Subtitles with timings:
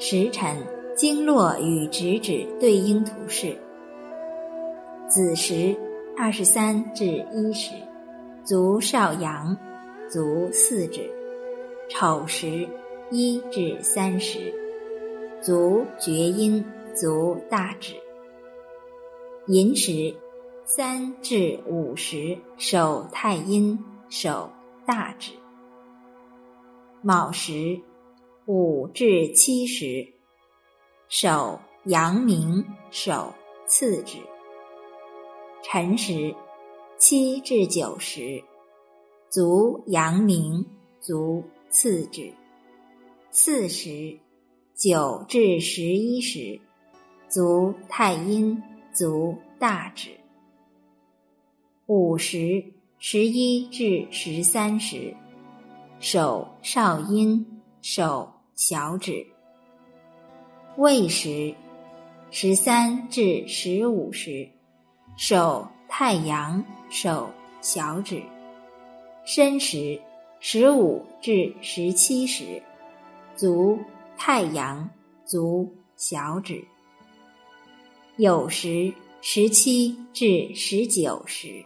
[0.00, 0.56] 时辰、
[0.94, 3.58] 经络与直指对应图示：
[5.08, 5.76] 子时
[6.16, 7.72] 二十三至一时，
[8.44, 9.56] 足少阳，
[10.08, 11.00] 足四指；
[11.90, 12.68] 丑时
[13.10, 14.54] 一至三时，
[15.42, 17.94] 足厥阴，足大指；
[19.48, 20.14] 寅时
[20.64, 23.76] 三至五时，手太阴，
[24.08, 24.48] 手
[24.86, 25.32] 大指；
[27.02, 27.76] 卯时。
[28.48, 30.08] 五至七时，
[31.10, 33.30] 手阳明，手
[33.66, 34.20] 次指；
[35.62, 36.34] 辰时，
[36.96, 38.42] 七至九时，
[39.28, 40.64] 足阳明，
[40.98, 42.32] 足次指；
[43.30, 44.18] 巳时，
[44.74, 46.58] 九至十一时，
[47.28, 48.62] 足太阴，
[48.94, 50.12] 足大指；
[51.84, 52.64] 午时，
[52.98, 55.14] 十一至十三时，
[56.00, 57.44] 手少阴，
[57.82, 58.32] 手。
[58.58, 59.24] 小指，
[60.78, 61.54] 未时，
[62.32, 64.48] 十三至十五时，
[65.16, 68.20] 手太阳，手小指；
[69.24, 70.00] 申时，
[70.40, 72.60] 十五至十七时，
[73.36, 73.78] 足
[74.16, 74.90] 太阳，
[75.24, 76.64] 足小指；
[78.16, 81.64] 酉时，十七至十九时，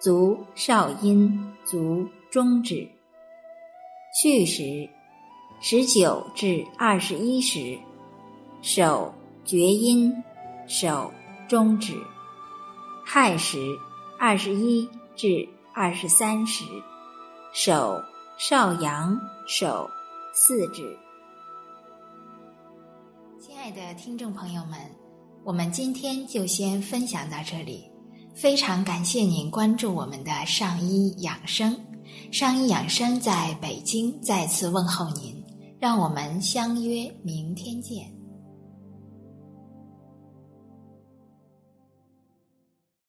[0.00, 2.88] 足少阴，足中指；
[4.12, 4.90] 戌时。
[5.60, 7.78] 十九至二十一时，
[8.60, 9.12] 手
[9.44, 10.12] 厥阴，
[10.68, 11.10] 手
[11.48, 11.94] 中指；
[13.04, 13.58] 亥时
[14.18, 16.64] 二十一至二十三时，
[17.52, 18.00] 手
[18.38, 19.18] 少阳，
[19.48, 19.88] 手
[20.34, 20.96] 四指。
[23.40, 24.78] 亲爱的听众朋友们，
[25.42, 27.90] 我们今天就先分享到这里。
[28.34, 31.74] 非常感谢您关注我们的上医养生，
[32.30, 35.35] 上医养生在北京再次问候您。
[35.78, 38.15] 让我们相约明天见。